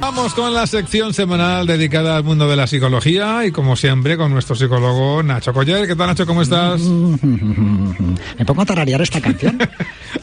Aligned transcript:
Vamos 0.00 0.34
con 0.34 0.52
la 0.52 0.66
sección 0.66 1.14
semanal 1.14 1.66
dedicada 1.66 2.16
al 2.16 2.24
mundo 2.24 2.48
de 2.48 2.56
la 2.56 2.66
psicología 2.66 3.46
y 3.46 3.52
como 3.52 3.74
siempre 3.76 4.16
con 4.16 4.32
nuestro 4.32 4.54
psicólogo 4.54 5.22
Nacho 5.22 5.52
Coller. 5.52 5.86
¿Qué 5.86 5.96
tal 5.96 6.08
Nacho? 6.08 6.26
¿Cómo 6.26 6.42
estás? 6.42 6.80
Me 8.38 8.44
pongo 8.44 8.62
a 8.62 8.66
tararear 8.66 9.00
esta 9.00 9.20
canción. 9.20 9.58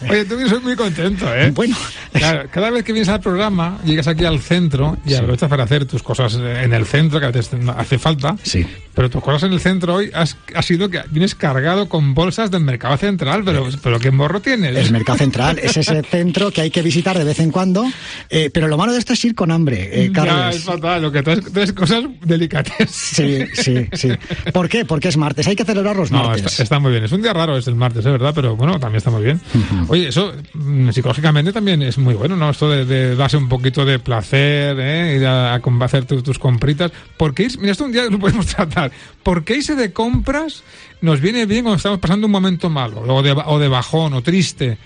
Oye, 0.10 0.26
tú 0.26 0.36
soy 0.50 0.60
muy 0.60 0.76
contento, 0.76 1.34
¿eh? 1.36 1.52
Bueno. 1.52 1.76
Claro, 2.12 2.50
cada 2.52 2.70
vez 2.70 2.84
que 2.84 2.92
vienes 2.94 3.10
al 3.10 3.22
programa, 3.22 3.80
llegas 3.86 4.08
aquí 4.08 4.26
al 4.26 4.40
centro 4.40 4.98
y 5.06 5.14
aprovechas 5.14 5.50
para 5.50 5.64
hacer 5.64 5.86
tus 5.86 6.04
cosas 6.04 6.34
en 6.36 6.74
el 6.74 6.86
centro, 6.86 7.20
que 7.20 7.26
a 7.28 7.32
veces 7.32 7.52
hace 7.78 7.98
falta. 7.98 8.36
Sí. 8.44 8.66
Pero 8.94 9.10
tus 9.10 9.24
cosas 9.24 9.44
en 9.44 9.54
el 9.54 9.62
centro 9.62 9.96
hoy 9.96 10.12
has, 10.14 10.36
ha 10.54 10.62
sido 10.62 10.90
que 10.90 11.02
vienes 11.10 11.34
cargado 11.36 11.88
con 11.88 12.14
bolsas 12.14 12.52
del 12.52 12.62
mercado 12.64 12.98
central, 12.98 13.44
pero, 13.46 13.70
pero 13.82 14.00
¿qué 14.00 14.12
morro 14.12 14.42
tienes? 14.42 14.76
El 14.76 14.92
mercado 14.92 15.18
central 15.20 15.60
es 15.60 15.78
ese 15.78 16.02
centro 16.12 16.52
que 16.52 16.60
hay 16.62 16.70
que 16.72 16.82
visitar 16.82 17.18
de 17.18 17.24
vez 17.24 17.40
en 17.40 17.52
cuando, 17.52 17.86
eh, 18.30 18.50
pero 18.54 18.68
lo 18.68 18.78
malo 18.78 18.92
de 18.92 19.00
esto 19.00 19.14
es 19.14 19.24
ir 19.24 19.34
con 19.34 19.50
hambre, 19.52 19.90
eh, 19.94 20.08
Ya, 20.14 20.26
Carlos. 20.26 20.56
es 20.58 20.64
fatal, 20.64 21.02
lo 21.02 21.12
que 21.12 21.24
traes, 21.24 21.40
traes 21.54 21.72
cosas 21.72 22.04
delicates. 22.26 22.92
Sí, 22.92 23.46
sí, 23.54 23.88
sí. 23.94 24.10
¿Por 24.52 24.68
qué? 24.68 24.84
Porque 24.84 25.08
es 25.08 25.16
martes. 25.16 25.48
Hay 25.48 25.56
que 25.56 25.64
celebrar 25.64 25.96
los 25.96 26.12
No, 26.12 26.24
martes. 26.26 26.46
está, 26.48 26.64
está 26.64 26.80
muy 26.80 26.92
bien. 26.92 27.06
Es 27.06 27.12
un 27.14 27.22
día 27.22 27.32
raro, 27.34 27.58
es 27.58 27.68
el 27.68 27.76
martes, 27.76 28.06
es 28.06 28.12
verdad, 28.12 28.34
pero 28.36 28.56
bueno, 28.58 28.78
también 28.80 28.98
está 28.98 29.10
muy 29.10 29.24
bien. 29.24 29.40
Oye, 29.92 30.08
eso 30.08 30.32
mm, 30.54 30.92
psicológicamente 30.92 31.52
también 31.52 31.82
es 31.82 31.98
muy 31.98 32.14
bueno, 32.14 32.38
¿no? 32.38 32.50
Esto 32.50 32.70
de, 32.70 33.14
darse 33.18 33.36
un 33.36 33.50
poquito 33.50 33.84
de 33.84 34.00
placer, 34.00 34.78
¿eh? 34.80 35.18
Ir 35.18 35.26
a, 35.26 35.56
a 35.56 35.62
hacer 35.82 36.06
tus, 36.06 36.24
tus 36.24 36.40
compritas. 36.40 36.94
¿Por 37.18 37.34
qué? 37.34 37.44
ir- 37.48 37.60
Mira, 37.60 37.74
esto 37.74 37.84
un 37.84 37.92
día 37.92 38.06
lo 38.10 38.18
podemos 38.18 38.46
tratar. 38.56 38.90
¿Por 39.22 39.44
qué 39.44 39.58
irse 39.58 39.76
de 39.76 39.92
compras 39.92 40.64
nos 41.02 41.20
viene 41.20 41.46
bien 41.46 41.64
cuando 41.64 41.76
estamos 41.76 42.00
pasando 42.00 42.28
un 42.28 42.32
momento 42.32 42.70
malo, 42.70 43.02
o 43.02 43.22
de, 43.22 43.32
o 43.34 43.60
de 43.60 43.68
bajón, 43.68 44.14
o 44.14 44.22
triste? 44.22 44.78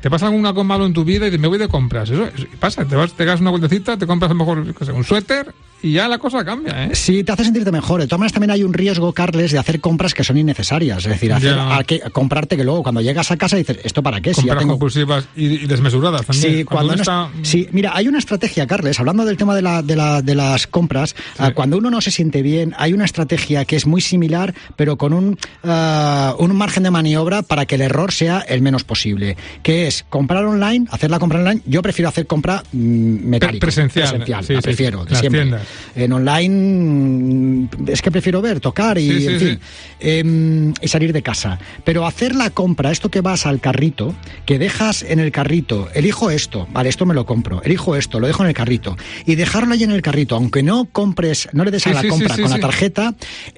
Te 0.00 0.10
pasa 0.10 0.26
algún 0.26 0.44
algo 0.44 0.64
malo 0.64 0.86
en 0.86 0.92
tu 0.92 1.04
vida 1.04 1.26
y 1.26 1.30
dices, 1.30 1.40
me 1.40 1.46
voy 1.46 1.58
de 1.58 1.68
compras. 1.68 2.10
Eso, 2.10 2.28
pasa, 2.58 2.84
te 2.84 2.96
vas, 2.96 3.12
te 3.12 3.24
das 3.24 3.40
una 3.40 3.50
vueltecita, 3.50 3.96
te 3.96 4.08
compras 4.08 4.28
a 4.32 4.34
lo 4.34 4.38
mejor 4.40 4.74
un 4.92 5.04
suéter 5.04 5.54
y 5.82 5.92
ya 5.92 6.08
la 6.08 6.18
cosa 6.18 6.44
cambia, 6.44 6.84
¿eh? 6.86 6.90
Sí, 6.94 7.22
te 7.24 7.32
hace 7.32 7.44
sentirte 7.44 7.70
mejor. 7.72 8.00
De 8.00 8.06
todas 8.06 8.18
maneras, 8.20 8.32
también 8.32 8.50
hay 8.50 8.62
un 8.62 8.72
riesgo, 8.74 9.12
Carles, 9.12 9.52
de 9.52 9.58
hacer 9.58 9.80
compras 9.80 10.14
que 10.14 10.24
son 10.24 10.36
innecesarias. 10.36 10.98
Es 10.98 11.10
decir, 11.10 11.32
hacer, 11.32 11.56
a 11.58 11.82
que, 11.84 12.00
a 12.04 12.10
comprarte 12.10 12.56
que 12.56 12.64
luego 12.64 12.82
cuando 12.82 13.00
llegas 13.00 13.30
a 13.30 13.36
casa 13.36 13.56
dices, 13.56 13.78
¿esto 13.84 14.02
para 14.02 14.20
qué? 14.20 14.34
Si 14.34 14.40
ya 14.42 14.48
Compras 14.48 14.58
tengo 14.60 14.72
compulsivas 14.74 15.28
y, 15.36 15.46
y 15.46 15.66
desmesuradas 15.66 16.26
también. 16.26 16.56
Sí, 16.58 16.64
cuando, 16.64 16.92
uno 16.94 17.02
está... 17.02 17.30
es- 17.42 17.48
sí, 17.48 17.68
mira, 17.72 17.92
hay 17.94 18.08
una 18.08 18.18
estrategia, 18.18 18.66
Carles, 18.66 18.98
hablando 18.98 19.24
del 19.24 19.36
tema 19.36 19.54
de, 19.54 19.62
la, 19.62 19.82
de, 19.82 19.96
la- 19.96 20.22
de 20.22 20.34
las 20.34 20.66
compras, 20.66 21.14
ah, 21.38 21.52
cuando 21.52 21.78
uno 21.78 21.90
no 21.90 22.00
se 22.00 22.10
siente 22.10 22.42
bien, 22.42 22.74
hay 22.78 22.92
una 22.92 23.04
estrategia 23.04 23.64
que 23.64 23.76
es 23.76 23.86
muy 23.86 24.00
similar, 24.00 24.54
pero 24.76 24.96
con 24.96 25.12
un, 25.12 25.38
ah, 25.64 26.34
un 26.38 26.56
margen 26.56 26.82
de 26.82 26.90
maniobra 26.90 27.42
para 27.42 27.66
que 27.66 27.76
el 27.76 27.82
error 27.82 28.12
sea 28.12 28.40
el 28.40 28.62
menos 28.62 28.84
posible, 28.84 29.36
que 29.62 29.86
es 29.86 30.04
comprar 30.08 30.44
online, 30.44 30.86
hacer 30.90 31.10
la 31.10 31.18
compra 31.18 31.38
online, 31.38 31.60
yo 31.66 31.82
prefiero 31.82 32.08
hacer 32.08 32.26
compra 32.26 32.62
mm, 32.72 32.78
metálica. 33.28 33.60
presencial, 33.64 34.08
Presencial, 34.08 34.44
sí, 34.44 34.52
la 34.54 34.60
sí, 34.60 34.62
prefiero, 34.64 35.04
de 35.04 35.14
siempre. 35.16 35.42
tiendas. 35.42 35.67
En 35.94 36.12
online 36.12 37.68
mm, 37.68 37.68
es 37.88 38.02
que 38.02 38.10
prefiero 38.10 38.40
ver, 38.42 38.60
tocar 38.60 38.98
y, 38.98 39.08
Sí, 39.08 39.26
en 39.26 39.38
sí. 39.40 39.46
fin, 39.46 39.60
em, 40.00 40.74
y 40.80 40.88
salir 40.88 41.12
de 41.12 41.22
casa. 41.22 41.58
Pero 41.84 42.06
hacer 42.06 42.34
la 42.34 42.50
compra, 42.50 42.90
esto 42.90 43.10
que 43.10 43.20
vas 43.20 43.46
al 43.46 43.60
carrito, 43.60 44.14
que 44.46 44.58
dejas 44.58 45.02
en 45.02 45.18
el 45.18 45.32
carrito, 45.32 45.88
elijo 45.94 46.30
esto, 46.30 46.66
vale, 46.72 46.88
esto 46.88 47.06
me 47.06 47.14
lo 47.14 47.26
compro, 47.26 47.62
elijo 47.62 47.96
esto, 47.96 48.20
lo 48.20 48.26
dejo 48.26 48.42
en 48.42 48.48
el 48.48 48.54
carrito, 48.54 48.96
y 49.26 49.34
dejarlo 49.34 49.74
ahí 49.74 49.84
en 49.84 49.92
el 49.92 50.02
carrito, 50.02 50.36
aunque 50.36 50.62
no 50.62 50.86
compres, 50.86 51.48
no 51.52 51.64
le 51.64 51.70
des 51.70 51.86
a 51.86 51.92
la 51.94 52.08
compra 52.08 52.36
con 52.36 52.50
la 52.50 52.58
tarjeta, 52.58 53.14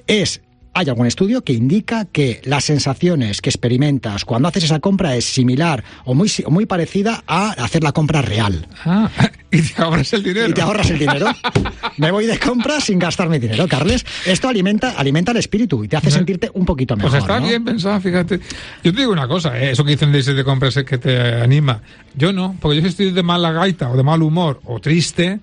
es 0.07 0.41
hay 0.73 0.87
algún 0.87 1.05
estudio 1.05 1.43
que 1.43 1.53
indica 1.53 2.05
que 2.05 2.41
las 2.45 2.63
sensaciones 2.63 3.41
que 3.41 3.49
experimentas 3.49 4.23
cuando 4.25 4.47
haces 4.47 4.63
esa 4.63 4.79
compra 4.79 5.15
es 5.15 5.25
similar 5.25 5.83
o 6.05 6.13
muy, 6.13 6.31
muy 6.47 6.65
parecida 6.65 7.23
a 7.27 7.51
hacer 7.51 7.83
la 7.83 7.91
compra 7.91 8.21
real. 8.21 8.67
Ah, 8.85 9.09
y 9.51 9.61
te 9.61 9.81
ahorras 9.81 10.13
el 10.13 10.23
dinero. 10.23 10.49
Y 10.49 10.53
te 10.53 10.61
ahorras 10.61 10.89
el 10.89 10.99
dinero. 10.99 11.27
Me 11.97 12.11
voy 12.11 12.25
de 12.25 12.39
compras 12.39 12.85
sin 12.85 12.99
gastar 12.99 13.29
mi 13.29 13.39
dinero, 13.39 13.67
Carles. 13.67 14.05
Esto 14.25 14.47
alimenta, 14.47 14.91
alimenta 14.91 15.31
el 15.31 15.37
espíritu 15.37 15.83
y 15.83 15.87
te 15.87 15.97
hace 15.97 16.09
sentirte 16.09 16.49
un 16.53 16.65
poquito 16.65 16.95
mejor. 16.95 17.11
Pues 17.11 17.21
está 17.21 17.39
¿no? 17.39 17.47
bien 17.47 17.63
pensado, 17.63 17.99
fíjate. 17.99 18.39
Yo 18.83 18.93
te 18.93 19.01
digo 19.01 19.11
una 19.11 19.27
cosa, 19.27 19.59
¿eh? 19.59 19.71
eso 19.71 19.83
que 19.83 19.91
dicen 19.91 20.11
de 20.11 20.19
ese 20.19 20.33
de 20.33 20.43
compras 20.43 20.77
es 20.77 20.85
que 20.85 20.97
te 20.97 21.41
anima. 21.41 21.81
Yo 22.15 22.31
no, 22.33 22.55
porque 22.59 22.77
yo 22.77 22.81
si 22.81 22.87
estoy 22.87 23.11
de 23.11 23.23
mala 23.23 23.51
gaita 23.51 23.89
o 23.89 23.97
de 23.97 24.03
mal 24.03 24.21
humor 24.21 24.61
o 24.65 24.79
triste, 24.79 25.39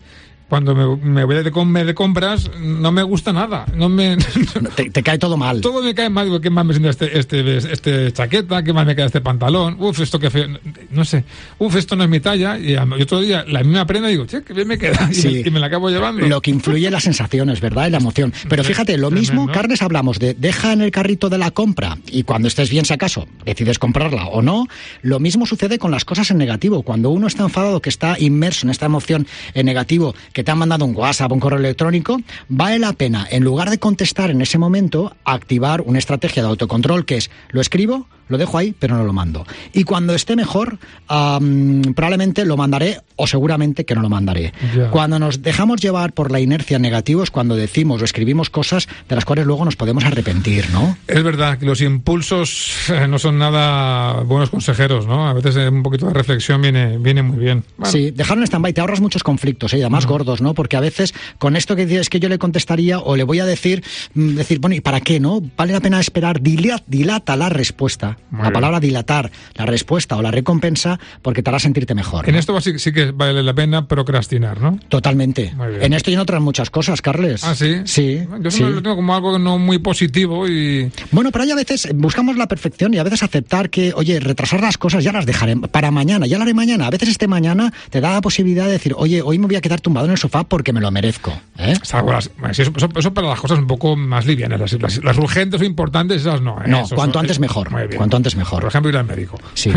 cuando 0.48 0.74
me, 0.74 0.96
me 0.96 1.24
voy 1.24 1.36
de, 1.42 1.50
com- 1.50 1.72
de 1.72 1.94
compras 1.94 2.50
no 2.58 2.90
me 2.92 3.02
gusta 3.02 3.32
nada. 3.32 3.66
No 3.74 3.88
me, 3.88 4.16
No, 4.60 4.70
Te, 4.70 4.90
te 4.90 5.02
cae 5.02 5.18
todo 5.18 5.36
mal. 5.36 5.60
todo 5.60 5.82
me 5.82 5.94
cae 5.94 6.08
mal. 6.10 6.26
Digo, 6.26 6.40
¿qué 6.40 6.50
más 6.50 6.64
me 6.64 6.72
sienta 6.72 6.90
este, 6.90 7.18
este, 7.18 7.56
este 7.72 8.12
chaqueta? 8.12 8.62
¿Qué 8.62 8.72
más 8.72 8.86
me 8.86 8.96
queda 8.96 9.06
este 9.06 9.20
pantalón? 9.20 9.76
Uf, 9.78 10.00
esto 10.00 10.18
que 10.18 10.30
feo. 10.30 10.48
No 10.90 11.04
sé. 11.04 11.24
Uf, 11.58 11.76
esto 11.76 11.96
no 11.96 12.04
es 12.04 12.10
mi 12.10 12.20
talla. 12.20 12.58
Y, 12.58 12.76
otro 12.76 13.20
día 13.20 13.44
la 13.46 13.62
misma 13.62 13.86
prenda 13.86 14.08
digo, 14.08 14.26
che, 14.26 14.42
qué 14.42 14.52
bien 14.54 14.68
me 14.68 14.78
queda. 14.78 15.08
Y, 15.18 15.26
me, 15.26 15.40
y 15.40 15.50
me 15.50 15.60
la 15.60 15.66
acabo 15.66 15.90
llevando. 15.90 16.26
Lo 16.26 16.40
que 16.40 16.50
influye 16.50 16.86
en 16.86 16.92
las 16.92 17.02
sensaciones, 17.04 17.60
¿verdad? 17.60 17.88
Y 17.88 17.90
la 17.90 17.98
emoción. 17.98 18.32
Pero 18.48 18.64
fíjate, 18.64 18.96
lo 18.96 19.10
mismo. 19.10 19.46
Carles, 19.48 19.82
hablamos 19.82 20.18
de 20.18 20.34
deja 20.34 20.72
en 20.72 20.80
el 20.82 20.90
carrito 20.90 21.28
de 21.28 21.38
la 21.38 21.50
compra 21.50 21.98
y 22.10 22.22
cuando 22.22 22.48
estés 22.48 22.70
bien, 22.70 22.84
si 22.84 22.94
acaso, 22.94 23.26
decides 23.44 23.78
comprarla 23.78 24.26
o 24.26 24.42
no. 24.42 24.66
Lo 25.02 25.20
mismo 25.20 25.46
sucede 25.46 25.78
con 25.78 25.90
las 25.90 26.04
cosas 26.04 26.30
en 26.30 26.38
negativo. 26.38 26.82
Cuando 26.82 27.10
uno 27.10 27.26
está 27.26 27.42
enfadado, 27.44 27.80
que 27.80 27.90
está 27.90 28.16
inmerso 28.18 28.66
en 28.66 28.70
esta 28.70 28.86
emoción 28.86 29.26
en 29.54 29.66
negativo, 29.66 30.14
que 30.38 30.44
te 30.44 30.52
han 30.52 30.58
mandado 30.58 30.84
un 30.84 30.94
WhatsApp, 30.94 31.32
un 31.32 31.40
correo 31.40 31.58
electrónico, 31.58 32.20
vale 32.48 32.78
la 32.78 32.92
pena, 32.92 33.26
en 33.28 33.42
lugar 33.42 33.70
de 33.70 33.78
contestar 33.78 34.30
en 34.30 34.40
ese 34.40 34.56
momento, 34.56 35.16
activar 35.24 35.80
una 35.80 35.98
estrategia 35.98 36.44
de 36.44 36.48
autocontrol 36.48 37.04
que 37.06 37.16
es 37.16 37.28
lo 37.50 37.60
escribo, 37.60 38.06
lo 38.28 38.38
dejo 38.38 38.58
ahí, 38.58 38.74
pero 38.78 38.96
no 38.96 39.04
lo 39.04 39.12
mando. 39.12 39.46
Y 39.72 39.84
cuando 39.84 40.14
esté 40.14 40.36
mejor, 40.36 40.78
probablemente 41.06 42.44
lo 42.44 42.56
mandaré 42.56 43.00
o 43.16 43.26
seguramente 43.26 43.84
que 43.84 43.94
no 43.94 44.02
lo 44.02 44.08
mandaré. 44.08 44.52
Cuando 44.90 45.18
nos 45.18 45.42
dejamos 45.42 45.80
llevar 45.80 46.12
por 46.12 46.30
la 46.30 46.38
inercia 46.38 46.78
negativa 46.78 47.22
es 47.24 47.30
cuando 47.30 47.56
decimos 47.56 48.00
o 48.02 48.04
escribimos 48.04 48.50
cosas 48.50 48.86
de 49.08 49.14
las 49.14 49.24
cuales 49.24 49.46
luego 49.46 49.64
nos 49.64 49.76
podemos 49.76 50.04
arrepentir, 50.04 50.70
¿no? 50.70 50.96
Es 51.06 51.22
verdad 51.22 51.58
que 51.58 51.66
los 51.66 51.80
impulsos 51.80 52.90
eh, 52.90 53.08
no 53.08 53.18
son 53.18 53.38
nada 53.38 54.22
buenos 54.22 54.50
consejeros, 54.50 55.06
¿no? 55.06 55.26
A 55.26 55.32
veces 55.32 55.56
eh, 55.56 55.68
un 55.68 55.82
poquito 55.82 56.06
de 56.06 56.12
reflexión 56.12 56.60
viene, 56.60 56.98
viene 56.98 57.22
muy 57.22 57.38
bien. 57.38 57.64
Bueno, 57.76 57.90
Sí, 57.90 58.10
dejarlo 58.10 58.42
en 58.42 58.46
stand-by, 58.46 58.72
te 58.72 58.80
ahorras 58.80 59.00
muchos 59.00 59.22
conflictos, 59.22 59.72
¿eh? 59.72 59.78
y 59.78 59.80
además 59.80 60.06
gordos, 60.06 60.27
¿no? 60.40 60.54
Porque 60.54 60.76
a 60.76 60.80
veces 60.80 61.14
con 61.38 61.56
esto 61.56 61.76
que 61.76 61.86
dices 61.86 62.10
que 62.10 62.20
yo 62.20 62.28
le 62.28 62.38
contestaría 62.38 62.98
o 62.98 63.16
le 63.16 63.24
voy 63.24 63.40
a 63.40 63.46
decir, 63.46 63.82
mm, 64.14 64.34
decir, 64.34 64.58
bueno, 64.60 64.76
¿y 64.76 64.80
para 64.80 65.00
qué, 65.00 65.20
no? 65.20 65.40
Vale 65.56 65.72
la 65.72 65.80
pena 65.80 66.00
esperar, 66.00 66.40
dilata, 66.40 66.84
dilata 66.86 67.36
la 67.36 67.48
respuesta, 67.48 68.18
Muy 68.30 68.38
la 68.38 68.42
bien. 68.44 68.52
palabra 68.52 68.80
dilatar, 68.80 69.30
la 69.54 69.66
respuesta 69.66 70.16
o 70.16 70.22
la 70.22 70.30
recompensa, 70.30 70.98
porque 71.22 71.42
te 71.42 71.50
hará 71.50 71.58
sentirte 71.58 71.94
mejor. 71.94 72.28
En 72.28 72.34
esto 72.34 72.60
sí, 72.60 72.78
sí 72.78 72.92
que 72.92 73.10
vale 73.10 73.42
la 73.42 73.54
pena 73.54 73.86
procrastinar, 73.88 74.60
¿no? 74.60 74.78
Totalmente. 74.88 75.54
En 75.80 75.92
esto 75.92 76.10
y 76.10 76.14
en 76.14 76.20
otras 76.20 76.40
muchas 76.40 76.70
cosas, 76.70 77.00
Carles. 77.02 77.44
Ah, 77.44 77.54
sí. 77.54 77.82
Sí. 77.84 78.20
Yo 78.40 78.50
sí. 78.50 78.62
lo 78.62 78.82
tengo 78.82 78.96
como 78.96 79.14
algo 79.14 79.38
no 79.38 79.58
muy 79.58 79.78
positivo 79.78 80.48
y. 80.48 80.90
Bueno, 81.10 81.30
pero 81.30 81.44
hay 81.44 81.50
a 81.50 81.54
veces 81.54 81.88
buscamos 81.94 82.36
la 82.36 82.48
perfección 82.48 82.94
y 82.94 82.98
a 82.98 83.02
veces 83.02 83.22
aceptar 83.22 83.70
que, 83.70 83.92
oye, 83.94 84.20
retrasar 84.20 84.60
las 84.60 84.78
cosas 84.78 85.04
ya 85.04 85.12
las 85.12 85.26
dejaré 85.26 85.56
para 85.56 85.90
mañana, 85.90 86.26
ya 86.26 86.36
lo 86.36 86.42
haré 86.42 86.54
mañana. 86.54 86.86
A 86.86 86.90
veces 86.90 87.08
este 87.08 87.26
mañana 87.28 87.72
te 87.90 88.00
da 88.00 88.12
la 88.12 88.20
posibilidad 88.20 88.66
de 88.66 88.72
decir, 88.72 88.94
oye, 88.96 89.22
hoy 89.22 89.38
me 89.38 89.46
voy 89.46 89.56
a 89.56 89.60
quedar 89.60 89.80
tumbado 89.80 90.06
en 90.06 90.12
el 90.12 90.17
sofá 90.18 90.44
porque 90.44 90.72
me 90.72 90.80
lo 90.80 90.90
merezco. 90.90 91.32
¿eh? 91.58 91.74
Eso, 91.82 93.14
para 93.14 93.28
las 93.28 93.40
cosas 93.40 93.58
un 93.58 93.66
poco 93.66 93.96
más 93.96 94.26
livianas. 94.26 94.60
Las, 94.60 94.72
las- 94.74 95.02
las 95.04 95.18
urgentes 95.18 95.60
o 95.60 95.64
importantes, 95.64 96.20
esas 96.22 96.40
no. 96.42 96.58
¿eh? 96.62 96.68
No, 96.68 96.82
Eso- 96.82 96.94
cuanto 96.94 97.18
eso- 97.18 97.20
antes 97.20 97.38
mejor, 97.40 97.70
Muy 97.70 97.82
bien. 97.86 97.96
cuanto 97.96 98.16
antes 98.16 98.36
mejor. 98.36 98.60
Por 98.60 98.68
ejemplo, 98.68 98.90
ir 98.90 98.96
al 98.96 99.06
médico. 99.06 99.38
Sí, 99.54 99.72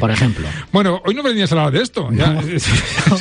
por 0.00 0.10
ejemplo. 0.10 0.46
Bueno, 0.72 1.00
hoy 1.04 1.14
no 1.14 1.22
venías 1.22 1.50
a 1.52 1.54
hablar 1.56 1.72
de 1.72 1.82
esto. 1.82 2.08
ya. 2.12 2.32
No. 2.32 2.40
es, 2.48 2.64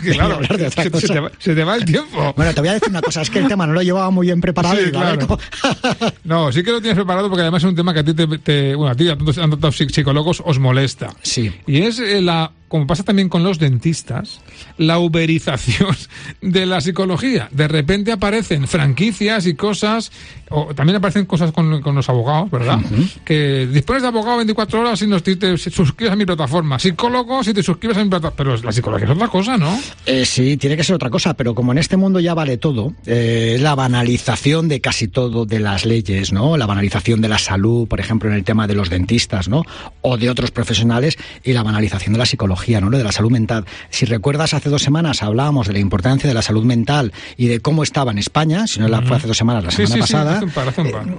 que 0.01 0.11
claro, 0.11 0.39
de 0.39 0.69
se, 0.71 0.89
te 0.89 1.19
va, 1.19 1.31
se 1.37 1.55
te 1.55 1.63
va 1.63 1.75
el 1.75 1.85
tiempo. 1.85 2.33
Bueno, 2.35 2.53
te 2.53 2.59
voy 2.61 2.69
a 2.69 2.73
decir 2.73 2.89
una 2.89 3.01
cosa, 3.01 3.21
es 3.21 3.29
que 3.29 3.39
el 3.39 3.47
tema 3.47 3.67
no 3.67 3.73
lo 3.73 3.81
llevaba 3.81 4.09
muy 4.09 4.27
bien 4.27 4.41
preparado. 4.41 4.75
Sí, 4.75 4.83
y 4.87 4.91
claro. 4.91 5.39
No, 6.23 6.51
sí 6.51 6.63
que 6.63 6.71
lo 6.71 6.79
tienes 6.81 6.95
preparado 6.95 7.29
porque 7.29 7.41
además 7.41 7.63
es 7.63 7.69
un 7.69 7.75
tema 7.75 7.93
que 7.93 7.99
a 7.99 8.03
ti, 8.03 8.13
te, 8.13 8.27
te- 8.39 8.75
bueno, 8.75 8.91
a 8.91 8.95
ti 8.95 9.07
a 9.09 9.15
tantos, 9.17 9.37
a 9.37 9.41
tantos 9.49 9.75
psicólogos 9.77 10.41
os 10.45 10.59
molesta. 10.59 11.09
Sí. 11.21 11.51
Y 11.67 11.81
es 11.83 11.99
eh, 11.99 12.21
la 12.21 12.51
como 12.73 12.87
pasa 12.87 13.03
también 13.03 13.29
con 13.29 13.43
los 13.43 13.59
dentistas, 13.59 14.41
la 14.79 14.97
uberización 14.97 15.95
de 16.41 16.65
la 16.65 16.81
psicología. 16.81 17.47
De 17.51 17.67
repente 17.67 18.11
aparecen 18.11 18.67
franquicias 18.67 19.45
y 19.45 19.53
cosas, 19.53 20.11
o 20.49 20.73
también 20.73 20.95
aparecen 20.95 21.27
cosas 21.27 21.51
con, 21.51 21.69
los 21.83 22.09
abogados, 22.09 22.49
¿verdad? 22.49 22.79
Que 23.23 23.67
dispones 23.71 24.01
de 24.01 24.07
abogado 24.07 24.37
24 24.37 24.81
horas 24.81 24.97
si, 24.97 25.35
te, 25.35 25.55
suscribes 25.55 26.13
a 26.13 26.15
mi 26.15 26.25
plataforma. 26.25 26.79
Psicólogo 26.79 27.43
si 27.43 27.53
te 27.53 27.61
suscribes 27.61 27.95
a 27.97 28.03
mi 28.03 28.09
plataforma. 28.09 28.37
Pero 28.37 28.57
la 28.65 28.71
psicología 28.71 29.05
es 29.05 29.11
otra 29.11 29.27
cosa, 29.27 29.55
¿no? 29.55 29.79
Eh, 30.07 30.25
sí, 30.25 30.57
tiene 30.57 30.75
que 30.75 30.83
ser 30.83 30.95
otra 30.95 31.11
cosa, 31.11 31.35
pero 31.35 31.53
como 31.53 31.73
en 31.73 31.77
este 31.77 31.95
mundo 31.95 32.19
ya 32.19 32.33
vale 32.33 32.57
todo, 32.57 32.95
eh, 33.05 33.53
es 33.53 33.61
la 33.61 33.75
banalización 33.75 34.67
de 34.67 34.81
casi 34.81 35.07
todo 35.07 35.45
de 35.45 35.59
las 35.59 35.85
leyes, 35.85 36.33
¿no? 36.33 36.57
La 36.57 36.65
banalización 36.65 37.21
de 37.21 37.29
la 37.29 37.37
salud, 37.37 37.87
por 37.87 37.99
ejemplo, 37.99 38.31
en 38.31 38.35
el 38.35 38.43
tema 38.43 38.65
de 38.65 38.73
los 38.73 38.89
dentistas, 38.89 39.47
¿no? 39.47 39.63
O 40.01 40.17
de 40.17 40.31
otros 40.31 40.49
profesionales, 40.49 41.19
y 41.43 41.53
la 41.53 41.61
banalización 41.61 42.13
de 42.13 42.17
la 42.17 42.25
psicología, 42.25 42.62
¿no? 42.67 42.89
De 42.89 43.03
la 43.03 43.11
salud 43.11 43.31
mental. 43.31 43.65
Si 43.89 44.05
recuerdas, 44.05 44.53
hace 44.53 44.69
dos 44.69 44.81
semanas 44.81 45.21
hablábamos 45.21 45.67
de 45.67 45.73
la 45.73 45.79
importancia 45.79 46.27
de 46.27 46.33
la 46.33 46.41
salud 46.41 46.63
mental 46.63 47.11
y 47.37 47.47
de 47.47 47.59
cómo 47.59 47.83
estaba 47.83 48.11
en 48.11 48.17
España, 48.17 48.67
si 48.67 48.79
no 48.79 48.87
la 48.87 49.01
fue 49.01 49.17
hace 49.17 49.27
dos 49.27 49.37
semanas, 49.37 49.63
la 49.65 49.71
semana 49.71 49.99
pasada. 49.99 50.41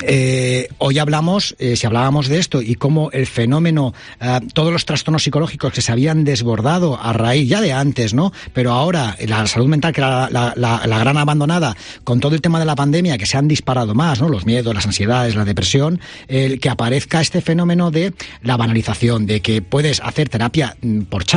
Eh, 0.02 0.68
hoy 0.78 0.98
hablamos, 0.98 1.54
eh, 1.58 1.76
si 1.76 1.86
hablábamos 1.86 2.28
de 2.28 2.38
esto 2.38 2.62
y 2.62 2.74
cómo 2.76 3.10
el 3.12 3.26
fenómeno, 3.26 3.94
eh, 4.20 4.40
todos 4.52 4.72
los 4.72 4.84
trastornos 4.84 5.22
psicológicos 5.22 5.72
que 5.72 5.82
se 5.82 5.92
habían 5.92 6.24
desbordado 6.24 6.98
a 7.00 7.12
raíz 7.12 7.48
ya 7.48 7.60
de 7.60 7.72
antes, 7.72 8.14
¿no? 8.14 8.32
Pero 8.52 8.72
ahora 8.72 9.16
la 9.26 9.46
salud 9.46 9.68
mental, 9.68 9.92
que 9.92 10.00
era 10.00 10.30
la, 10.30 10.98
gran 10.98 11.16
abandonada, 11.16 11.76
con 12.04 12.20
todo 12.20 12.34
el 12.34 12.40
tema 12.40 12.58
de 12.58 12.64
la 12.64 12.74
pandemia, 12.74 13.18
que 13.18 13.26
se 13.26 13.36
han 13.36 13.48
disparado 13.48 13.94
más, 13.94 14.20
¿no? 14.20 14.28
Los 14.28 14.46
miedos, 14.46 14.74
las 14.74 14.86
ansiedades, 14.86 15.34
la 15.34 15.44
depresión, 15.44 16.00
el 16.28 16.60
que 16.60 16.70
aparezca 16.70 17.20
este 17.20 17.40
fenómeno 17.40 17.90
de 17.90 18.14
la 18.42 18.56
banalización, 18.56 19.26
de 19.26 19.40
que 19.40 19.62
puedes 19.62 20.00
hacer 20.00 20.28
terapia 20.28 20.76
mm, 20.80 21.02
por 21.02 21.24
chat, 21.24 21.33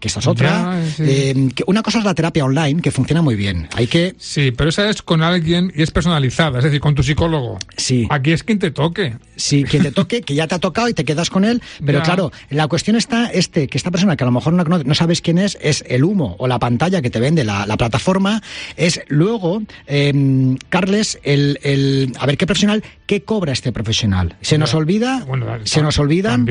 que 0.00 0.08
esta 0.08 0.20
es 0.20 0.26
otra. 0.26 0.80
que 0.96 1.64
una 1.66 1.82
cosa 1.82 1.98
es 1.98 2.04
la 2.04 2.14
terapia 2.14 2.44
online, 2.44 2.82
que 2.82 2.90
funciona 2.90 3.22
muy 3.22 3.36
bien. 3.36 3.68
Hay 3.74 3.86
que... 3.86 4.14
Sí, 4.18 4.50
pero 4.50 4.70
esa 4.70 4.88
es 4.90 5.02
con 5.02 5.22
alguien 5.22 5.72
y 5.74 5.82
es 5.82 5.90
personalizada, 5.90 6.58
es 6.58 6.64
decir, 6.64 6.80
con 6.80 6.94
tu 6.94 7.02
psicólogo. 7.02 7.58
Sí. 7.76 8.06
Aquí 8.10 8.32
es 8.32 8.42
quien 8.42 8.58
te 8.58 8.70
toque. 8.70 9.16
Sí, 9.36 9.64
quien 9.64 9.82
te 9.82 9.92
toque, 9.92 10.22
que 10.22 10.34
ya 10.34 10.46
te 10.46 10.54
ha 10.54 10.58
tocado 10.58 10.88
y 10.88 10.94
te 10.94 11.04
quedas 11.04 11.30
con 11.30 11.44
él. 11.44 11.62
Pero 11.84 12.02
claro, 12.02 12.32
la 12.50 12.68
cuestión 12.68 12.96
está 12.96 13.26
este, 13.26 13.68
que 13.68 13.78
esta 13.78 13.90
persona 13.90 14.16
que 14.16 14.24
a 14.24 14.26
lo 14.26 14.32
mejor 14.32 14.52
no, 14.52 14.64
no, 14.64 14.94
sabes 14.94 15.20
quién 15.20 15.38
es, 15.38 15.58
es 15.60 15.84
el 15.88 16.04
humo 16.04 16.36
o 16.38 16.46
la 16.46 16.58
pantalla 16.58 17.02
que 17.02 17.10
te 17.10 17.20
vende 17.20 17.44
la, 17.44 17.76
plataforma, 17.76 18.42
es 18.76 19.00
luego, 19.08 19.62
eh, 19.86 20.56
Carles, 20.68 21.18
el, 21.22 21.58
el, 21.62 22.12
a 22.18 22.26
ver 22.26 22.36
qué 22.36 22.46
profesional, 22.46 22.84
qué 23.12 23.24
cobra 23.24 23.52
este 23.52 23.72
profesional. 23.72 24.36
Se 24.40 24.56
nos 24.56 24.72
olvida, 24.72 25.26
se 25.64 25.82
nos 25.82 25.98
olvidan 25.98 26.46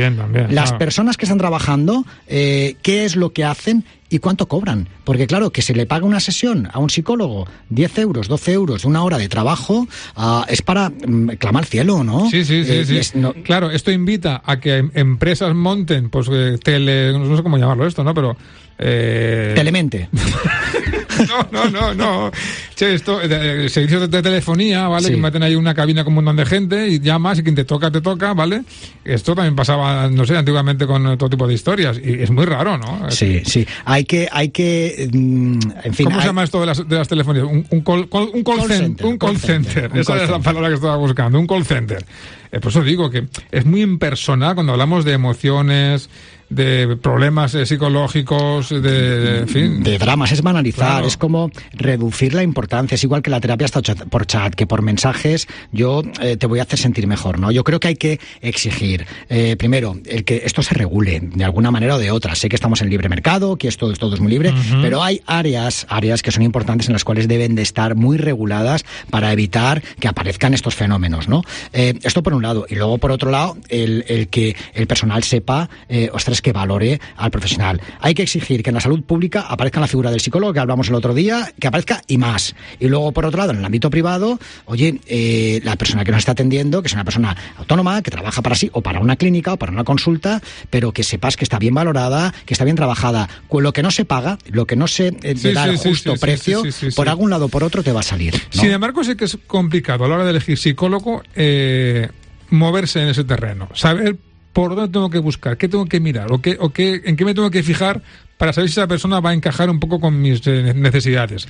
las 0.51 0.73
personas 0.73 1.17
que 1.17 1.25
están 1.25 1.39
trabajando, 1.39 2.05
eh, 2.27 2.75
qué 2.83 3.03
es 3.03 3.15
lo 3.15 3.33
que 3.33 3.43
hacen 3.43 3.83
¿Y 4.11 4.19
cuánto 4.19 4.45
cobran? 4.49 4.89
Porque 5.05 5.25
claro, 5.25 5.51
que 5.51 5.61
se 5.61 5.73
le 5.73 5.85
paga 5.85 6.05
una 6.05 6.19
sesión 6.19 6.67
a 6.73 6.79
un 6.79 6.89
psicólogo 6.89 7.47
10 7.69 7.97
euros, 7.99 8.27
12 8.27 8.51
euros 8.51 8.81
de 8.81 8.89
una 8.89 9.03
hora 9.05 9.17
de 9.17 9.29
trabajo 9.29 9.87
ah, 10.17 10.45
es 10.49 10.61
para 10.61 10.89
mm, 10.89 11.37
clamar 11.39 11.65
cielo, 11.65 12.03
¿no? 12.03 12.29
Sí, 12.29 12.43
sí, 12.43 12.65
sí. 12.65 12.71
Eh, 12.73 13.03
sí. 13.03 13.19
Claro, 13.45 13.71
esto 13.71 13.89
invita 13.89 14.41
a 14.45 14.59
que 14.59 14.79
em, 14.79 14.91
empresas 14.95 15.55
monten, 15.55 16.09
pues, 16.09 16.27
eh, 16.29 16.57
tele, 16.61 17.17
no 17.17 17.37
sé 17.37 17.41
cómo 17.41 17.57
llamarlo 17.57 17.87
esto, 17.87 18.03
¿no? 18.03 18.13
Pero... 18.13 18.35
Eh... 18.77 19.53
Telemente. 19.55 20.09
no, 21.27 21.47
no, 21.51 21.69
no, 21.69 21.93
no. 21.93 22.31
Che, 22.75 22.93
esto, 22.93 23.21
eh, 23.21 23.69
servicios 23.69 24.09
de, 24.09 24.21
telefonía, 24.21 24.87
¿vale? 24.87 25.09
Que 25.09 25.17
meten 25.17 25.43
ahí 25.43 25.55
una 25.55 25.73
cabina 25.73 26.03
con 26.03 26.11
un 26.11 26.15
montón 26.23 26.37
de 26.37 26.45
gente 26.45 26.87
y 26.87 26.99
llamas 26.99 27.39
y 27.39 27.43
quien 27.43 27.55
te 27.55 27.65
toca, 27.65 27.91
te 27.91 28.01
toca, 28.01 28.33
¿vale? 28.33 28.63
Esto 29.03 29.35
también 29.35 29.55
pasaba, 29.55 30.09
no 30.09 30.25
sé, 30.25 30.37
antiguamente 30.37 30.87
con 30.87 31.17
todo 31.17 31.29
tipo 31.29 31.47
de 31.47 31.53
historias 31.53 31.99
y 32.03 32.21
es 32.21 32.31
muy 32.31 32.45
raro, 32.45 32.77
¿no? 32.77 33.09
Sí, 33.11 33.41
sí. 33.45 33.65
Hay 33.85 34.05
que, 34.05 34.27
hay 34.31 34.49
que, 34.49 35.09
mm, 35.11 35.59
en 35.83 35.93
fin. 35.93 36.05
¿Cómo 36.05 36.21
se 36.21 36.27
llama 36.27 36.43
esto 36.43 36.59
de 36.59 36.65
las, 36.65 36.87
de 36.87 36.95
las 36.95 37.07
telefonías? 37.07 37.45
Un, 37.45 37.65
un, 37.69 37.81
call, 37.81 38.07
un 38.33 38.43
call, 38.43 38.67
center, 38.67 39.05
Un 39.05 39.17
call 39.17 39.37
center. 39.37 39.91
Esa 39.93 40.23
es 40.23 40.29
la 40.29 40.39
palabra 40.39 40.69
que 40.69 40.75
estaba 40.75 40.97
buscando, 40.97 41.39
un 41.39 41.47
call 41.47 41.65
center. 41.65 42.03
Eh, 42.51 42.59
por 42.59 42.71
eso 42.71 42.81
digo 42.83 43.09
que 43.09 43.27
es 43.51 43.65
muy 43.65 43.81
impersonal 43.81 44.55
cuando 44.55 44.73
hablamos 44.73 45.05
de 45.05 45.13
emociones, 45.13 46.09
de 46.51 46.97
problemas 46.97 47.55
eh, 47.55 47.65
psicológicos, 47.65 48.69
de, 48.69 49.45
fin. 49.47 49.83
De 49.83 49.97
dramas, 49.97 50.31
es 50.33 50.41
banalizar, 50.41 51.05
es 51.05 51.15
como 51.15 51.49
reducir 51.71 52.33
la 52.33 52.43
importancia. 52.43 52.95
Es 52.95 53.03
igual 53.03 53.21
que 53.21 53.29
la 53.29 53.39
terapia 53.39 53.65
está 53.65 53.81
por 53.81 54.25
chat, 54.25 54.53
que 54.53 54.67
por 54.67 54.81
mensajes 54.81 55.47
yo 55.71 56.03
eh, 56.21 56.35
te 56.35 56.47
voy 56.47 56.59
a 56.59 56.63
hacer 56.63 56.77
sentir 56.77 57.07
mejor, 57.07 57.39
¿no? 57.39 57.51
Yo 57.51 57.63
creo 57.63 57.79
que 57.79 57.87
hay 57.87 57.95
que 57.95 58.19
exigir, 58.41 59.05
eh, 59.29 59.55
primero, 59.55 59.97
el 60.05 60.25
que 60.25 60.41
esto 60.45 60.61
se 60.61 60.75
regule 60.75 61.21
de 61.21 61.43
alguna 61.45 61.71
manera 61.71 61.95
o 61.95 61.99
de 61.99 62.11
otra. 62.11 62.35
Sé 62.35 62.49
que 62.49 62.55
estamos 62.55 62.81
en 62.81 62.89
libre 62.89 63.07
mercado, 63.07 63.55
que 63.55 63.69
esto 63.69 63.91
todo 63.93 64.15
es 64.15 64.21
muy 64.21 64.31
libre, 64.31 64.53
pero 64.81 65.01
hay 65.03 65.21
áreas, 65.25 65.85
áreas 65.89 66.21
que 66.21 66.31
son 66.31 66.43
importantes 66.43 66.87
en 66.87 66.93
las 66.93 67.05
cuales 67.05 67.27
deben 67.27 67.55
de 67.55 67.61
estar 67.61 67.95
muy 67.95 68.17
reguladas 68.17 68.83
para 69.09 69.31
evitar 69.31 69.81
que 69.99 70.07
aparezcan 70.09 70.53
estos 70.53 70.75
fenómenos, 70.75 71.29
¿no? 71.29 71.43
esto 71.71 72.23
por 72.23 72.33
un 72.33 72.41
lado. 72.41 72.65
Y 72.69 72.75
luego, 72.75 72.97
por 72.97 73.11
otro 73.11 73.31
lado, 73.31 73.57
el, 73.69 74.03
el 74.07 74.27
que 74.27 74.55
el 74.73 74.87
personal 74.87 75.23
sepa, 75.23 75.69
ostras, 76.11 76.40
que 76.41 76.53
valore 76.53 76.99
al 77.15 77.31
profesional. 77.31 77.81
Hay 77.99 78.13
que 78.13 78.23
exigir 78.23 78.63
que 78.63 78.69
en 78.69 78.75
la 78.75 78.81
salud 78.81 79.01
pública 79.03 79.41
aparezca 79.41 79.79
la 79.79 79.87
figura 79.87 80.11
del 80.11 80.19
psicólogo 80.19 80.53
que 80.53 80.59
hablamos 80.59 80.89
el 80.89 80.95
otro 80.95 81.13
día, 81.13 81.53
que 81.59 81.67
aparezca 81.67 82.01
y 82.07 82.17
más. 82.17 82.55
Y 82.79 82.87
luego, 82.87 83.11
por 83.11 83.25
otro 83.25 83.39
lado, 83.39 83.51
en 83.51 83.59
el 83.59 83.65
ámbito 83.65 83.89
privado, 83.89 84.39
oye, 84.65 84.99
eh, 85.07 85.61
la 85.63 85.75
persona 85.75 86.03
que 86.03 86.11
nos 86.11 86.19
está 86.19 86.33
atendiendo, 86.33 86.81
que 86.81 86.87
es 86.87 86.93
una 86.93 87.03
persona 87.03 87.35
autónoma, 87.57 88.01
que 88.01 88.11
trabaja 88.11 88.41
para 88.41 88.55
sí, 88.55 88.69
o 88.73 88.81
para 88.81 88.99
una 88.99 89.15
clínica, 89.15 89.53
o 89.53 89.57
para 89.57 89.71
una 89.71 89.83
consulta, 89.83 90.41
pero 90.69 90.91
que 90.91 91.03
sepas 91.03 91.37
que 91.37 91.43
está 91.43 91.59
bien 91.59 91.73
valorada, 91.73 92.33
que 92.45 92.53
está 92.53 92.63
bien 92.65 92.75
trabajada. 92.75 93.29
Lo 93.51 93.73
que 93.73 93.83
no 93.83 93.91
se 93.91 94.05
paga, 94.05 94.39
lo 94.47 94.65
que 94.65 94.75
no 94.75 94.87
se 94.87 95.15
eh, 95.21 95.53
da 95.53 95.65
el 95.65 95.77
justo 95.77 96.15
precio, 96.15 96.63
por 96.95 97.09
algún 97.09 97.29
lado 97.29 97.45
o 97.45 97.49
por 97.49 97.63
otro 97.63 97.83
te 97.83 97.91
va 97.91 97.99
a 97.99 98.03
salir. 98.03 98.33
Sin 98.49 98.71
embargo, 98.71 99.03
sé 99.03 99.15
que 99.15 99.25
es 99.25 99.37
complicado 99.45 100.05
a 100.05 100.07
la 100.07 100.15
hora 100.15 100.23
de 100.23 100.31
elegir 100.31 100.57
psicólogo 100.57 101.21
eh, 101.35 102.09
moverse 102.49 103.01
en 103.01 103.09
ese 103.09 103.23
terreno. 103.23 103.69
Saber 103.73 104.17
por 104.53 104.75
dónde 104.75 104.91
tengo 104.91 105.09
que 105.09 105.19
buscar, 105.19 105.57
qué 105.57 105.67
tengo 105.67 105.85
que 105.85 105.99
mirar, 105.99 106.31
o, 106.31 106.41
qué, 106.41 106.57
o 106.59 106.71
qué, 106.71 107.01
en 107.05 107.15
qué 107.15 107.25
me 107.25 107.33
tengo 107.33 107.51
que 107.51 107.63
fijar 107.63 108.01
para 108.41 108.53
saber 108.53 108.71
si 108.71 108.79
esa 108.79 108.87
persona 108.87 109.19
va 109.19 109.29
a 109.29 109.33
encajar 109.35 109.69
un 109.69 109.79
poco 109.79 109.99
con 109.99 110.19
mis 110.19 110.41
eh, 110.47 110.73
necesidades 110.73 111.47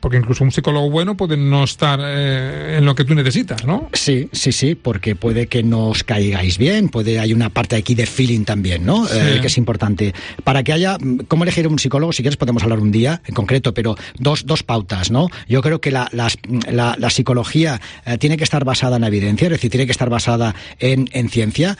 porque 0.00 0.16
incluso 0.16 0.42
un 0.42 0.50
psicólogo 0.50 0.90
bueno 0.90 1.16
puede 1.16 1.36
no 1.36 1.64
estar 1.64 2.00
eh, 2.02 2.78
en 2.78 2.84
lo 2.84 2.94
que 2.94 3.04
tú 3.04 3.14
necesitas, 3.14 3.64
¿no? 3.64 3.88
Sí, 3.92 4.28
sí, 4.32 4.50
sí, 4.50 4.74
porque 4.74 5.14
puede 5.14 5.46
que 5.46 5.62
no 5.62 5.88
os 5.88 6.02
caigáis 6.02 6.58
bien, 6.58 6.88
puede 6.88 7.20
hay 7.20 7.32
una 7.32 7.50
parte 7.50 7.76
aquí 7.76 7.94
de 7.94 8.06
feeling 8.06 8.44
también, 8.44 8.84
¿no? 8.84 9.06
Eh, 9.06 9.38
que 9.40 9.46
es 9.46 9.58
importante. 9.58 10.14
Para 10.42 10.62
que 10.62 10.72
haya, 10.72 10.96
¿cómo 11.28 11.44
elegir 11.44 11.68
un 11.68 11.78
psicólogo? 11.78 12.12
Si 12.12 12.22
quieres 12.22 12.36
podemos 12.36 12.62
hablar 12.62 12.80
un 12.80 12.90
día 12.90 13.20
en 13.26 13.34
concreto, 13.34 13.74
pero 13.74 13.96
dos, 14.18 14.46
dos 14.46 14.62
pautas, 14.62 15.10
¿no? 15.10 15.28
Yo 15.48 15.60
creo 15.62 15.80
que 15.80 15.90
la, 15.90 16.08
la, 16.12 17.10
psicología 17.10 17.80
eh, 18.06 18.18
tiene 18.18 18.36
que 18.36 18.44
estar 18.44 18.64
basada 18.64 18.96
en 18.96 19.04
evidencia, 19.04 19.46
es 19.46 19.52
decir, 19.52 19.70
tiene 19.70 19.86
que 19.86 19.92
estar 19.92 20.08
basada 20.08 20.54
en, 20.78 21.08
en 21.12 21.28
ciencia, 21.28 21.76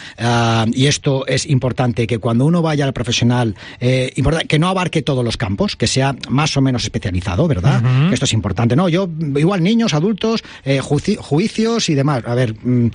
y 0.72 0.86
esto 0.86 1.26
es 1.26 1.46
importante 1.46 2.06
que 2.06 2.18
cuando 2.18 2.44
uno 2.44 2.62
vaya 2.62 2.84
al 2.84 2.92
profesional, 2.92 3.54
que 4.50 4.58
no 4.58 4.66
abarque 4.66 5.00
todos 5.02 5.24
los 5.24 5.36
campos, 5.36 5.76
que 5.76 5.86
sea 5.86 6.16
más 6.28 6.56
o 6.56 6.60
menos 6.60 6.82
especializado, 6.82 7.46
¿verdad? 7.46 7.80
Esto 8.12 8.24
es 8.24 8.32
importante, 8.32 8.74
¿no? 8.74 8.88
Yo, 8.88 9.08
igual 9.36 9.62
niños, 9.62 9.94
adultos, 9.94 10.42
eh, 10.64 10.80
juicios 10.80 11.88
y 11.88 11.94
demás. 11.94 12.24
A 12.26 12.34
ver, 12.34 12.56
mm, 12.60 12.90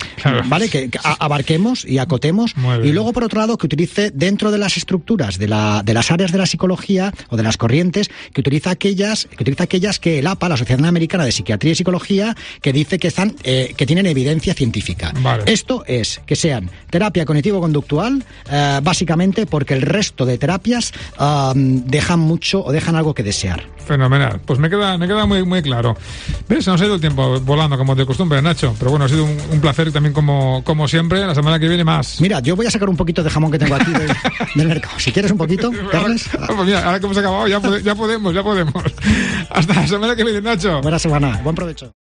¿vale? 0.50 0.68
Que, 0.68 0.90
abarquemos 1.02 1.86
y 1.86 2.00
acotemos. 2.00 2.54
Y 2.84 2.92
luego, 2.92 3.14
por 3.14 3.24
otro 3.24 3.40
lado, 3.40 3.58
que 3.58 3.68
utilice 3.68 4.12
dentro 4.12 4.52
de 4.52 4.58
las 4.58 4.76
estructuras 4.76 5.38
de, 5.38 5.48
la, 5.48 5.82
de 5.82 5.94
las 5.94 6.12
áreas 6.12 6.34
de 6.34 6.40
la 6.40 6.46
psicología 6.46 7.14
o 7.30 7.38
de 7.38 7.44
las 7.44 7.56
corrientes, 7.56 8.10
que 8.34 8.42
utiliza 8.42 8.72
aquellas 8.72 9.24
que, 9.24 9.44
utiliza 9.44 9.64
aquellas 9.64 9.98
que 9.98 10.20
el 10.20 10.28
APA, 10.28 10.50
la 10.50 10.56
Asociación 10.56 10.86
Americana 10.86 11.24
de 11.24 11.32
Psiquiatría 11.32 11.72
y 11.72 11.76
Psicología, 11.76 12.36
que 12.62 12.74
dice 12.74 13.00
que, 13.00 13.08
están, 13.08 13.34
eh, 13.44 13.74
que 13.78 13.86
tienen 13.86 14.08
evidencia 14.08 14.54
científica. 14.56 15.14
Esto 15.46 15.86
es 15.88 16.20
que 16.26 16.36
sean 16.36 16.70
terapia 16.90 17.24
cognitivo-conductual, 17.24 18.26
eh, 18.52 18.82
básicamente 18.84 19.46
porque 19.46 19.74
el 19.74 19.84
resto 19.84 20.26
de 20.26 20.38
terapias 20.38 20.92
dejan 21.56 22.20
mucho 22.20 22.64
o 22.64 22.72
dejan 22.72 22.96
algo 22.96 23.14
que 23.14 23.24
desear. 23.24 23.64
Fenomenal. 23.86 24.42
Pues 24.46 24.60
me 24.60 24.70
queda, 24.70 24.98
me 24.98 25.08
queda 25.08 25.26
muy, 25.26 25.44
muy 25.44 25.62
claro. 25.62 25.96
¿Ves? 26.50 26.66
Nos 26.68 26.82
ha 26.82 26.86
ido 26.86 26.96
el 26.96 27.02
tiempo 27.02 27.40
volando 27.42 27.78
como 27.78 27.96
de 27.96 28.06
costumbre, 28.06 28.42
Nacho. 28.42 28.76
Pero 28.80 28.92
bueno, 28.92 29.06
ha 29.06 29.10
sido 29.10 29.24
un, 29.26 29.62
placer 29.62 29.92
también 29.92 30.14
como, 30.14 30.64
como 30.64 30.88
siempre. 30.88 31.26
La 31.26 31.36
semana 31.36 31.60
que 31.60 31.68
viene 31.68 31.84
más. 31.84 32.20
Mira, 32.20 32.40
yo 32.40 32.56
voy 32.56 32.66
a 32.66 32.72
sacar 32.72 32.90
un 32.90 32.98
poquito 32.98 33.24
de 33.24 33.30
jamón 33.30 33.52
que 33.52 33.60
tengo 33.60 33.76
aquí 33.76 33.92
del, 34.56 34.68
mercado. 34.68 35.00
Si 35.00 35.12
quieres 35.12 35.32
un 35.32 35.38
poquito, 35.38 35.72
Carles. 35.92 36.28
pues 36.48 36.66
mira, 36.66 36.84
ahora 36.84 37.00
que 37.00 37.06
hemos 37.06 37.18
acabado, 37.18 37.48
ya, 37.48 37.62
ya 37.82 37.96
podemos, 37.96 38.34
ya 38.34 38.44
podemos. 38.44 38.74
Hasta 39.50 39.74
la 39.74 39.88
semana 39.88 40.16
que 40.16 40.24
viene, 40.24 40.42
Nacho. 40.42 40.82
Buena 40.82 41.00
semana. 41.00 41.40
Buen 41.44 41.56
provecho. 41.56 41.92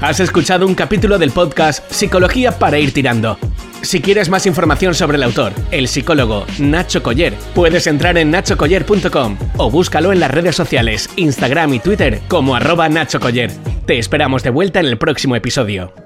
Has 0.00 0.20
escuchado 0.20 0.66
un 0.66 0.74
capítulo 0.74 1.18
del 1.18 1.30
podcast 1.30 1.90
Psicología 1.90 2.52
para 2.52 2.78
ir 2.78 2.92
tirando. 2.92 3.38
Si 3.80 4.02
quieres 4.02 4.28
más 4.28 4.46
información 4.46 4.94
sobre 4.94 5.16
el 5.16 5.22
autor, 5.22 5.52
el 5.70 5.88
psicólogo 5.88 6.44
Nacho 6.58 7.02
Coller, 7.02 7.34
puedes 7.54 7.86
entrar 7.86 8.18
en 8.18 8.30
nachocoller.com 8.30 9.38
o 9.56 9.70
búscalo 9.70 10.12
en 10.12 10.20
las 10.20 10.30
redes 10.30 10.54
sociales, 10.54 11.08
Instagram 11.16 11.74
y 11.74 11.80
Twitter 11.80 12.20
como 12.28 12.54
arroba 12.54 12.88
Nacho 12.90 13.20
Coller. 13.20 13.50
Te 13.86 13.98
esperamos 13.98 14.42
de 14.42 14.50
vuelta 14.50 14.80
en 14.80 14.86
el 14.86 14.98
próximo 14.98 15.34
episodio. 15.34 16.05